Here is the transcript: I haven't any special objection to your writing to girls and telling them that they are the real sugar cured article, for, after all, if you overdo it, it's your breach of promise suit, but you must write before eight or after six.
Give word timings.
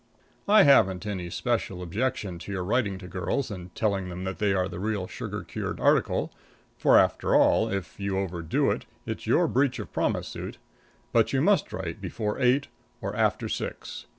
I 0.47 0.63
haven't 0.63 1.05
any 1.05 1.29
special 1.29 1.83
objection 1.83 2.39
to 2.39 2.51
your 2.51 2.63
writing 2.63 2.97
to 2.97 3.07
girls 3.07 3.51
and 3.51 3.69
telling 3.75 4.09
them 4.09 4.23
that 4.23 4.39
they 4.39 4.51
are 4.51 4.67
the 4.67 4.79
real 4.79 5.05
sugar 5.05 5.43
cured 5.43 5.79
article, 5.79 6.31
for, 6.75 6.97
after 6.97 7.35
all, 7.35 7.69
if 7.69 7.99
you 7.99 8.17
overdo 8.17 8.71
it, 8.71 8.87
it's 9.05 9.27
your 9.27 9.47
breach 9.47 9.77
of 9.77 9.93
promise 9.93 10.27
suit, 10.27 10.57
but 11.13 11.33
you 11.33 11.41
must 11.43 11.71
write 11.71 12.01
before 12.01 12.39
eight 12.39 12.67
or 12.99 13.15
after 13.15 13.47
six. 13.47 14.07